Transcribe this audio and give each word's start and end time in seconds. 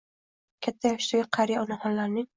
Katta 0.67 0.93
yoshdagi 0.93 1.29
qariya 1.39 1.63
onaxonlarning 1.67 2.29